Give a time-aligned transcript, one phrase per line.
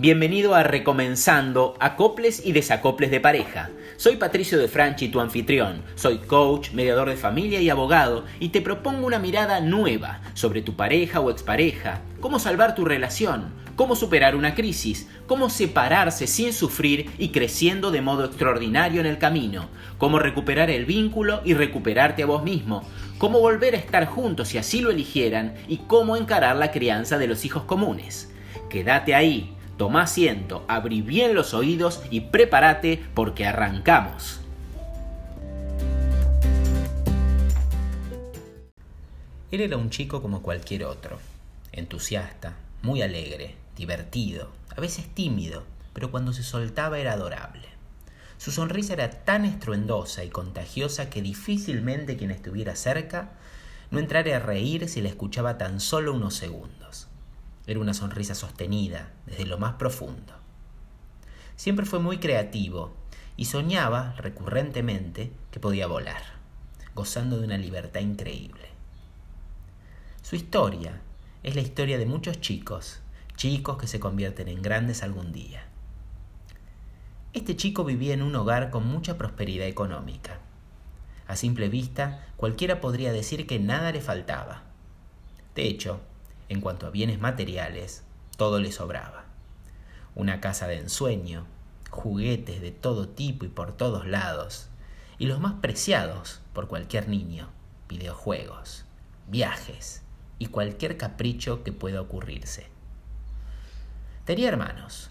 [0.00, 3.70] Bienvenido a Recomenzando Acoples y Desacoples de Pareja.
[3.96, 5.82] Soy Patricio de Franchi, tu anfitrión.
[5.96, 10.76] Soy coach, mediador de familia y abogado y te propongo una mirada nueva sobre tu
[10.76, 17.10] pareja o expareja, cómo salvar tu relación, cómo superar una crisis, cómo separarse sin sufrir
[17.18, 19.68] y creciendo de modo extraordinario en el camino,
[19.98, 22.88] cómo recuperar el vínculo y recuperarte a vos mismo,
[23.18, 27.26] cómo volver a estar juntos si así lo eligieran y cómo encarar la crianza de
[27.26, 28.32] los hijos comunes.
[28.70, 34.40] Quédate ahí Toma asiento, abrí bien los oídos y prepárate porque arrancamos.
[39.52, 41.20] Él era un chico como cualquier otro,
[41.70, 47.68] entusiasta, muy alegre, divertido, a veces tímido, pero cuando se soltaba era adorable.
[48.36, 53.30] Su sonrisa era tan estruendosa y contagiosa que difícilmente quien estuviera cerca
[53.92, 56.77] no entrara a reír si le escuchaba tan solo unos segundos.
[57.68, 60.32] Era una sonrisa sostenida desde lo más profundo.
[61.54, 62.94] Siempre fue muy creativo
[63.36, 66.22] y soñaba recurrentemente que podía volar,
[66.94, 68.70] gozando de una libertad increíble.
[70.22, 71.02] Su historia
[71.42, 73.00] es la historia de muchos chicos,
[73.36, 75.66] chicos que se convierten en grandes algún día.
[77.34, 80.38] Este chico vivía en un hogar con mucha prosperidad económica.
[81.26, 84.62] A simple vista, cualquiera podría decir que nada le faltaba.
[85.54, 86.00] De hecho,
[86.48, 88.04] en cuanto a bienes materiales,
[88.36, 89.24] todo le sobraba.
[90.14, 91.46] Una casa de ensueño,
[91.90, 94.68] juguetes de todo tipo y por todos lados,
[95.18, 97.48] y los más preciados por cualquier niño,
[97.88, 98.84] videojuegos,
[99.26, 100.02] viajes
[100.38, 102.66] y cualquier capricho que pueda ocurrirse.
[104.24, 105.10] Tenía hermanos.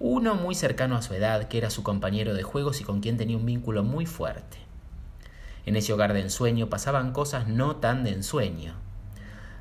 [0.00, 3.16] Uno muy cercano a su edad, que era su compañero de juegos y con quien
[3.16, 4.58] tenía un vínculo muy fuerte.
[5.66, 8.74] En ese hogar de ensueño pasaban cosas no tan de ensueño,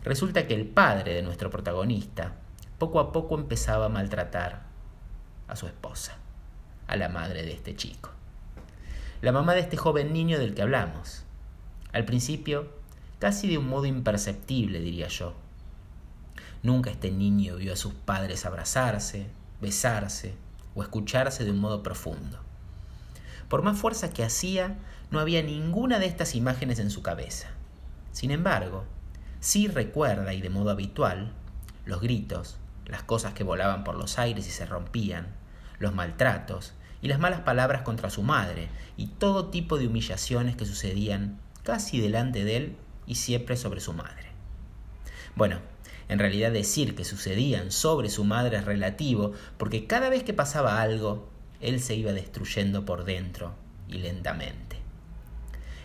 [0.03, 2.33] Resulta que el padre de nuestro protagonista
[2.77, 4.63] poco a poco empezaba a maltratar
[5.47, 6.17] a su esposa,
[6.87, 8.11] a la madre de este chico.
[9.21, 11.23] La mamá de este joven niño del que hablamos.
[11.91, 12.71] Al principio,
[13.19, 15.33] casi de un modo imperceptible, diría yo.
[16.61, 19.27] Nunca este niño vio a sus padres abrazarse,
[19.61, 20.35] besarse
[20.75, 22.39] o escucharse de un modo profundo.
[23.49, 24.77] Por más fuerza que hacía,
[25.09, 27.47] no había ninguna de estas imágenes en su cabeza.
[28.11, 28.83] Sin embargo,
[29.39, 31.31] Sí recuerda, y de modo habitual,
[31.85, 35.27] los gritos, las cosas que volaban por los aires y se rompían,
[35.79, 40.65] los maltratos y las malas palabras contra su madre, y todo tipo de humillaciones que
[40.65, 44.27] sucedían casi delante de él y siempre sobre su madre.
[45.35, 45.59] Bueno,
[46.09, 50.81] en realidad decir que sucedían sobre su madre es relativo, porque cada vez que pasaba
[50.81, 51.29] algo,
[51.61, 53.53] él se iba destruyendo por dentro
[53.87, 54.77] y lentamente.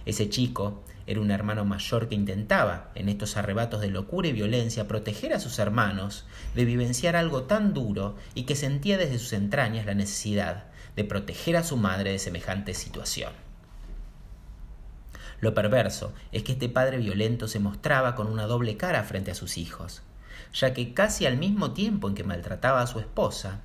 [0.04, 4.86] Ese chico era un hermano mayor que intentaba, en estos arrebatos de locura y violencia,
[4.86, 9.86] proteger a sus hermanos de vivenciar algo tan duro y que sentía desde sus entrañas
[9.86, 10.64] la necesidad
[10.94, 13.32] de proteger a su madre de semejante situación.
[15.40, 19.34] Lo perverso es que este padre violento se mostraba con una doble cara frente a
[19.34, 20.02] sus hijos,
[20.54, 23.60] ya que casi al mismo tiempo en que maltrataba a su esposa,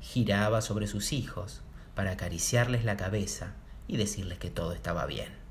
[0.00, 1.60] giraba sobre sus hijos
[1.94, 3.52] para acariciarles la cabeza
[3.86, 5.43] y decirles que todo estaba bien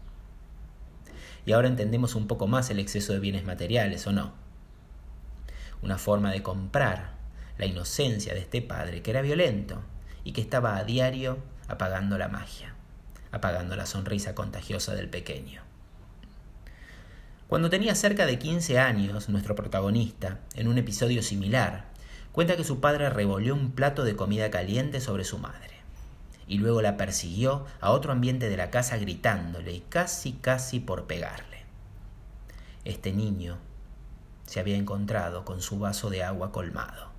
[1.46, 4.34] y ahora entendemos un poco más el exceso de bienes materiales, ¿o no?
[5.82, 7.14] Una forma de comprar
[7.58, 9.82] la inocencia de este padre que era violento
[10.24, 11.38] y que estaba a diario
[11.68, 12.74] apagando la magia,
[13.32, 15.62] apagando la sonrisa contagiosa del pequeño.
[17.48, 21.86] Cuando tenía cerca de 15 años, nuestro protagonista, en un episodio similar,
[22.32, 25.83] cuenta que su padre revolvió un plato de comida caliente sobre su madre
[26.48, 31.06] y luego la persiguió a otro ambiente de la casa gritándole y casi casi por
[31.06, 31.64] pegarle.
[32.86, 33.58] Este niño
[34.46, 37.10] se había encontrado con su vaso de agua colmado.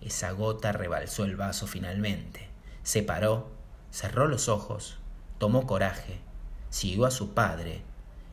[0.00, 2.48] Esa gota rebalsó el vaso finalmente,
[2.82, 3.50] se paró,
[3.90, 4.98] cerró los ojos,
[5.38, 6.20] tomó coraje,
[6.70, 7.82] siguió a su padre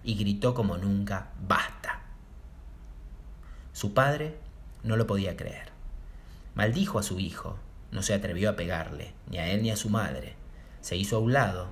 [0.04, 2.02] y gritó como nunca, ¡basta!
[3.72, 4.38] Su padre
[4.84, 5.70] no lo podía creer.
[6.56, 7.58] Maldijo a su hijo,
[7.92, 10.36] no se atrevió a pegarle, ni a él ni a su madre.
[10.82, 11.68] Se hizo a un lado,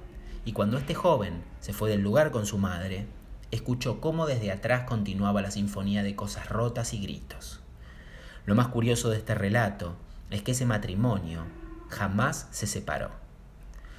[0.46, 3.08] y cuando este joven se fue del lugar con su madre,
[3.52, 7.62] escuchó cómo desde atrás continuaba la sinfonía de cosas rotas y gritos.
[8.46, 9.96] Lo más curioso de este relato
[10.30, 11.44] es que ese matrimonio
[11.90, 13.12] jamás se separó.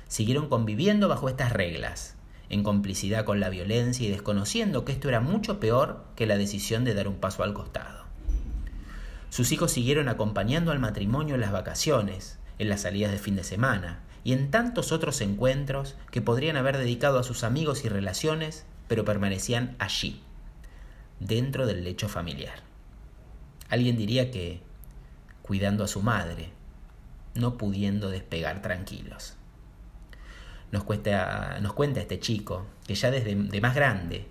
[0.07, 2.15] Siguieron conviviendo bajo estas reglas,
[2.51, 6.85] en complicidad con la violencia y desconociendo que esto era mucho peor que la decisión
[6.85, 8.05] de dar un paso al costado.
[9.29, 13.45] Sus hijos siguieron acompañando al matrimonio en las vacaciones, en las salidas de fin de
[13.45, 18.67] semana y en tantos otros encuentros que podrían haber dedicado a sus amigos y relaciones,
[18.89, 20.21] pero permanecían allí,
[21.21, 22.61] dentro del lecho familiar.
[23.69, 24.61] Alguien diría que
[25.43, 26.51] cuidando a su madre,
[27.35, 29.35] no pudiendo despegar tranquilos.
[30.73, 30.85] Nos,
[31.63, 34.29] nos cuenta este chico que ya desde de más grande,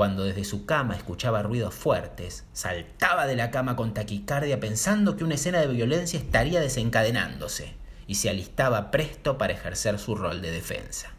[0.00, 5.24] cuando desde su cama escuchaba ruidos fuertes, saltaba de la cama con taquicardia pensando que
[5.24, 7.74] una escena de violencia estaría desencadenándose
[8.06, 11.10] y se alistaba presto para ejercer su rol de defensa.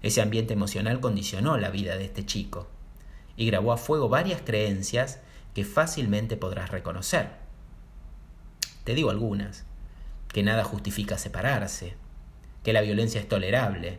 [0.00, 2.66] Ese ambiente emocional condicionó la vida de este chico
[3.36, 5.20] y grabó a fuego varias creencias
[5.52, 7.28] que fácilmente podrás reconocer.
[8.84, 9.66] Te digo algunas,
[10.28, 11.94] que nada justifica separarse,
[12.62, 13.98] que la violencia es tolerable,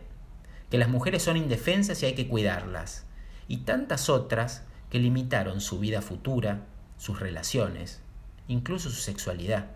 [0.68, 3.05] que las mujeres son indefensas y hay que cuidarlas,
[3.48, 6.64] y tantas otras que limitaron su vida futura,
[6.96, 8.00] sus relaciones,
[8.48, 9.66] incluso su sexualidad.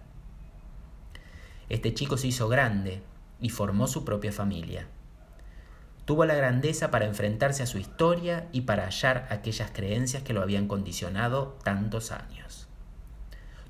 [1.69, 3.03] Este chico se hizo grande
[3.41, 4.87] y formó su propia familia.
[6.05, 10.43] Tuvo la grandeza para enfrentarse a su historia y para hallar aquellas creencias que lo
[10.43, 12.67] habían condicionado tantos años.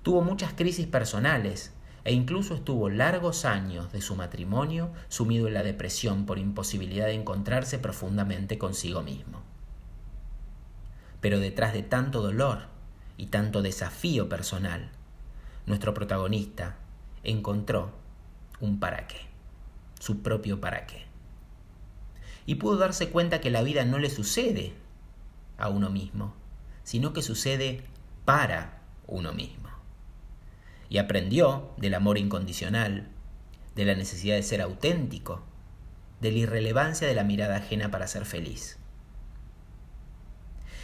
[0.03, 1.75] Tuvo muchas crisis personales
[2.05, 7.13] e incluso estuvo largos años de su matrimonio sumido en la depresión por imposibilidad de
[7.13, 9.50] encontrarse profundamente consigo mismo.
[11.21, 12.67] Pero detrás de tanto dolor
[13.17, 14.91] y tanto desafío personal,
[15.67, 16.77] nuestro protagonista
[17.23, 17.93] encontró
[18.61, 19.19] un para qué,
[19.99, 21.05] su propio para qué.
[22.47, 24.73] Y pudo darse cuenta que la vida no le sucede
[25.59, 26.35] a uno mismo,
[26.83, 27.83] sino que sucede
[28.25, 29.69] para uno mismo.
[30.89, 33.07] Y aprendió del amor incondicional,
[33.77, 35.43] de la necesidad de ser auténtico,
[36.21, 38.80] de la irrelevancia de la mirada ajena para ser feliz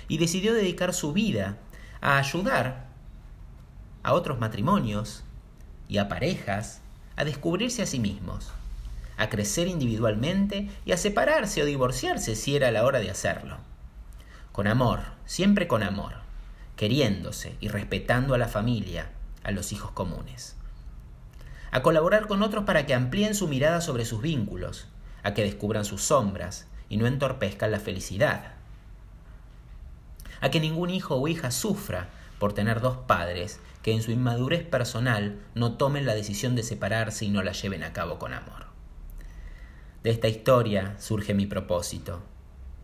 [0.08, 1.58] y decidió dedicar su vida
[2.00, 2.86] a ayudar
[4.02, 5.24] a otros matrimonios
[5.88, 6.80] y a parejas
[7.16, 8.52] a descubrirse a sí mismos,
[9.16, 13.56] a crecer individualmente y a separarse o divorciarse si era la hora de hacerlo.
[14.52, 16.14] Con amor, siempre con amor,
[16.76, 19.10] queriéndose y respetando a la familia,
[19.42, 20.56] a los hijos comunes.
[21.70, 24.86] A colaborar con otros para que amplíen su mirada sobre sus vínculos,
[25.22, 28.55] a que descubran sus sombras y no entorpezcan la felicidad
[30.40, 34.64] a que ningún hijo o hija sufra por tener dos padres que en su inmadurez
[34.64, 38.66] personal no tomen la decisión de separarse y no la lleven a cabo con amor.
[40.02, 42.22] De esta historia surge mi propósito.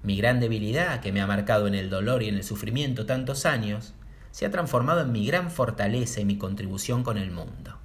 [0.03, 3.47] Mi gran debilidad, que me ha marcado en el dolor y en el sufrimiento tantos
[3.47, 3.95] años,
[4.33, 7.79] se ha transformado en mi gran fortaleza y mi contribución con el mundo.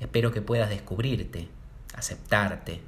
[0.00, 1.48] Espero que puedas descubrirte,
[1.94, 2.80] aceptarte,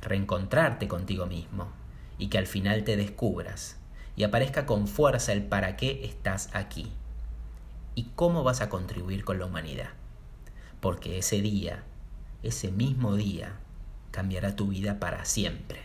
[0.00, 1.72] reencontrarte contigo mismo
[2.16, 3.81] y que al final te descubras
[4.16, 6.92] y aparezca con fuerza el para qué estás aquí
[7.94, 9.90] y cómo vas a contribuir con la humanidad.
[10.80, 11.84] Porque ese día,
[12.42, 13.58] ese mismo día,
[14.10, 15.80] cambiará tu vida para siempre.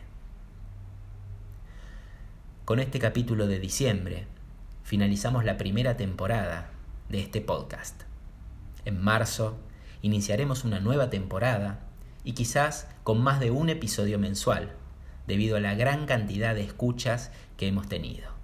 [2.66, 4.28] Con este capítulo de diciembre,
[4.84, 6.70] finalizamos la primera temporada
[7.10, 8.04] de este podcast.
[8.86, 9.58] En marzo
[10.02, 11.80] iniciaremos una nueva temporada
[12.24, 14.74] y quizás con más de un episodio mensual
[15.28, 18.38] debido a la gran cantidad de escuchas que hemos tenido.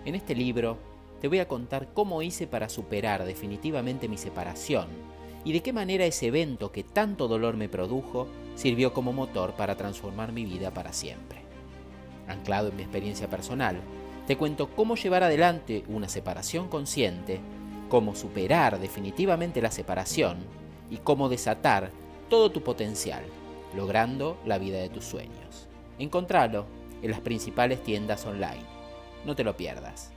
[0.05, 0.79] En este libro
[1.21, 4.87] te voy a contar cómo hice para superar definitivamente mi separación
[5.45, 9.77] y de qué manera ese evento que tanto dolor me produjo sirvió como motor para
[9.77, 11.41] transformar mi vida para siempre.
[12.29, 13.81] Anclado en mi experiencia personal,
[14.29, 17.41] te cuento cómo llevar adelante una separación consciente
[17.95, 20.39] cómo superar definitivamente la separación
[20.91, 21.93] y cómo desatar
[22.29, 23.23] todo tu potencial,
[23.77, 25.69] logrando la vida de tus sueños.
[26.01, 26.67] Encontralo
[27.03, 28.65] en las principales tiendas online.
[29.25, 30.11] No te lo pierdas.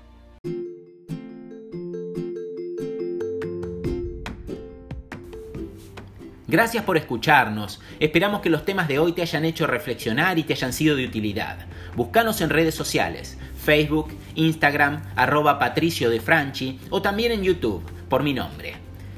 [6.48, 7.80] Gracias por escucharnos.
[8.00, 11.06] Esperamos que los temas de hoy te hayan hecho reflexionar y te hayan sido de
[11.06, 11.68] utilidad.
[11.96, 13.38] Búscanos en redes sociales,
[13.68, 16.22] Facebook, Instagram, arroba Patricio de
[16.90, 18.76] o también en YouTube, por mi nombre.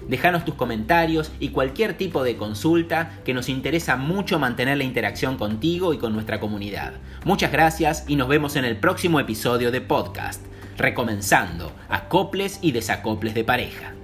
[0.08, 5.38] Déjanos tus comentarios y cualquier tipo de consulta que nos interesa mucho mantener la interacción
[5.38, 6.94] contigo y con nuestra comunidad.
[7.26, 10.44] Muchas gracias y nos vemos en el próximo episodio de podcast,
[10.80, 13.99] recomenzando acoples y desacoples de pareja.